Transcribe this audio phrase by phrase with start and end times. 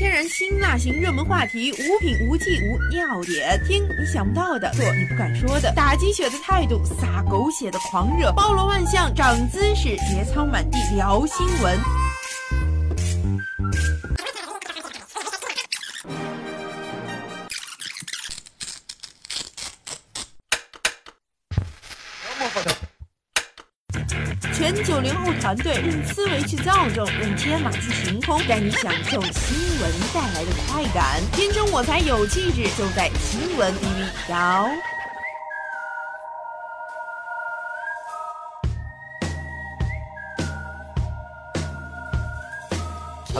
[0.00, 11.78] 天然辛辣型热门话题，无品无忌无尿点，听你想不到的，做你不敢说的，打鸡血的态度，撒狗血的狂热，包罗万象，长姿势，节操满地，聊新闻。
[24.60, 31.18] 全九零后团队用思维去造梦，用天马去行空，带你享受新闻带来的快感。
[31.32, 34.68] 天生我才有气质，就在新闻 B B 摇。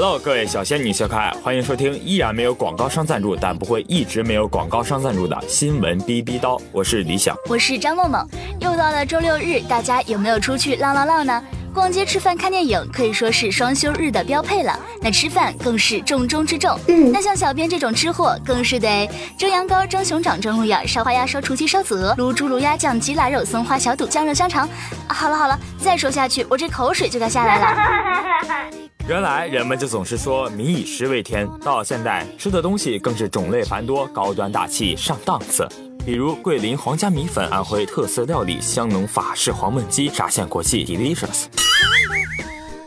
[0.00, 6.56] Hello，各位小仙女小可爱，欢迎收听依然没有广告商赞助，但不会一直没有广告商赞助的新闻逼逼刀。
[6.70, 8.24] 我是李想，我是张梦梦。
[8.60, 11.42] 又到了周六日，大家有没有出去浪浪浪呢？
[11.74, 14.78] 逛街、吃饭、看电影可以说是双休日的标配了。
[15.02, 16.78] 那吃饭更是重中之重。
[16.86, 24.68] 嗯，那像小编这种吃货，更是得蒸羊羔、蒸熊掌、蒸鹿眼、烧花鸭、烧雏鸡、烧子鹅、卤猪、卤鸭、酱鸡、腊肉、松花小肚、酱肉香肠。
[25.08, 28.78] 好了好了，再说下去，我这口水就该下来了。
[29.08, 35.66] 原来人们就总是说民以食为天，到了现在吃的东西更是种类繁多、高端大气、上档次。
[36.04, 41.46] 比如桂林皇家米粉，安徽特色料理香浓法式黄焖鸡，沙县国际 delicious。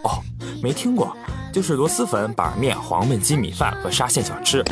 [0.03, 0.21] 哦，
[0.61, 1.17] 没听过，
[1.51, 4.63] 就是螺蛳粉、板面、黄焖鸡米饭和沙县小吃。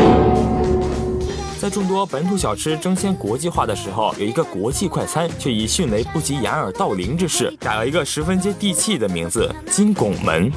[1.60, 10.52] 在众多本土小吃争先国际化的时候，有一个国际快餐却以迅雷不及掩耳盗铃之势，改了一个十分接地气的名字——金拱门。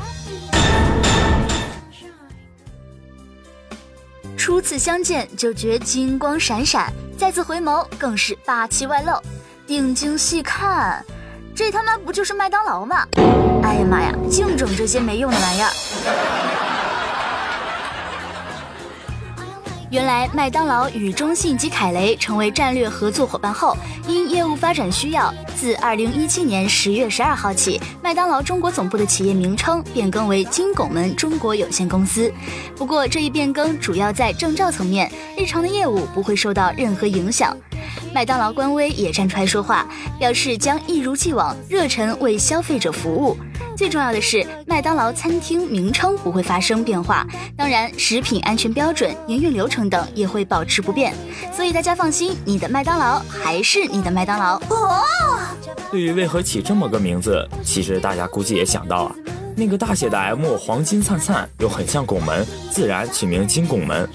[4.43, 9.13] 初次相见就觉金光闪闪，再次回眸更是霸气外露。
[9.69, 11.07] 定睛细看，
[11.55, 13.07] 这他妈不就是麦当劳吗？
[13.63, 16.72] 哎呀妈呀，净整这些没用的玩意儿！
[19.93, 23.77] 原来麦当劳与中信及凯雷成为战略合作伙伴后，
[24.09, 32.33] 因业务发展需要，自二零一七年十月十二号起，麦当劳中国总部的企业名称变更为金拱门中国有限公司。
[32.75, 37.55] 不过这一变更主要在证照层面，日常的业务不会受到任何影响。
[38.15, 39.87] 麦当劳官微也站出来说话，
[40.19, 43.37] 表示将一如既往热忱为消费者服务。
[43.77, 47.27] 最重要的是，麦当劳餐厅名称不会发生变化，
[47.57, 51.15] 当然，食品安全标准、营运流程等也会保持不变。
[51.53, 54.57] 所以大家放心，你的麦当劳还是你的麦当劳。
[54.69, 55.03] 哦。
[55.91, 59.15] 对于为何起这么个名字，其实大家估计也想到啊，
[59.57, 64.09] 那个大写的 M 黄金灿灿又很像拱门，自然取名金拱门。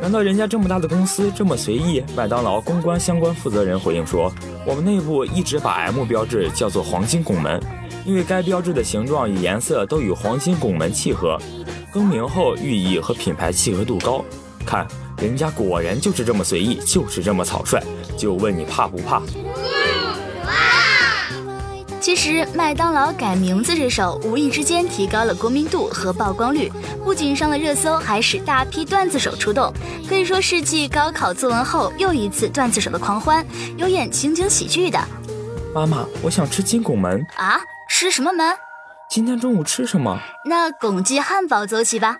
[0.00, 2.02] 难道人家这么大的公司这么随意？
[2.14, 4.32] 麦当劳公关相关负责人回应说
[4.66, 7.60] ：“我们内部一直把 M 标志叫做黄金拱门。”
[8.04, 11.36] 因为该标志的形状与颜色都与黄金拱门契合，
[11.92, 14.24] 更名后寓意和品牌契合度高。
[14.64, 14.86] 看，
[15.18, 17.82] 人家果然就是这么随意，就是这么草率。
[18.16, 19.20] 就问你怕不怕？
[22.00, 26.70] 其实麦当劳改名字这手，无意之间提高了国民度和曝光率，
[27.04, 29.72] 不仅上了热搜，还使大批段子手出动，
[30.08, 33.44] 可以说是继高考作文后又一次段子手的狂欢，
[33.76, 34.98] 有演情景喜剧的。
[35.74, 37.60] 妈妈，我想吃金拱门啊。
[37.88, 38.54] 吃什么门？
[39.08, 40.18] 今天中午吃什么？
[40.44, 42.18] 那拱鸡汉堡走起吧。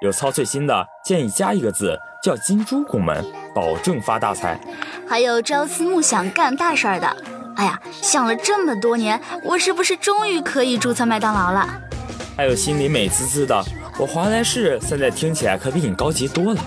[0.00, 3.24] 有操碎心的，建议加一个字，叫金猪拱门，
[3.54, 4.60] 保证发大财。
[5.08, 7.16] 还有朝思暮想干大事儿的，
[7.58, 11.68] 哎呀，想了这么多年，我是不是终于可以注册麦当劳了？
[12.36, 13.64] 还有心里美滋滋的，
[13.98, 16.60] 我华莱士现在听起来可比你高级多了。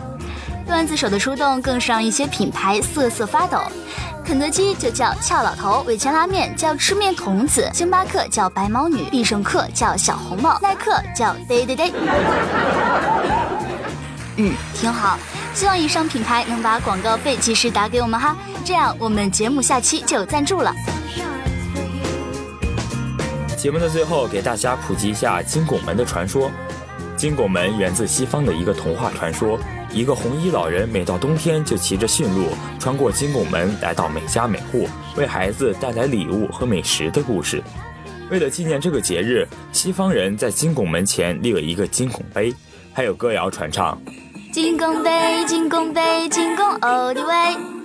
[0.68, 3.62] 段子手的出动，更是让一些品牌瑟瑟发抖。
[4.26, 11.92] 肯德基就叫俏老头，味千拉面叫吃面童子，星巴克叫白毛女，必胜客叫小红帽，耐克叫 day day day。
[14.36, 15.18] 嗯，挺好。
[15.54, 20.74] 希望以上品牌能把广告费及时打给我们哈，这样我们节目下期就有赞助了。
[23.58, 26.50] 节目的最后，给大家普及一下金拱门的传说。
[27.16, 29.60] 金拱门源自西方的一个童话传说。
[29.94, 32.48] 一个红衣老人每到冬天就骑着驯鹿
[32.80, 34.88] 穿过金拱门，来到每家每户，
[35.18, 37.62] 为孩子带来礼物和美食的故事。
[38.30, 42.56] 为了纪念这个节日，西方人在金拱门前立了一个金拱碑，
[42.94, 44.02] 还有歌谣传唱：
[44.54, 47.81] 金拱碑，金拱碑，金拱奥的威。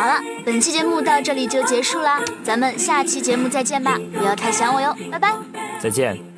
[0.00, 0.14] 好了，
[0.46, 5.36] 本期节目到这里就结束啦，咱们下期节目再见吧，不要太想我哟，拜拜，
[5.78, 6.29] 再见。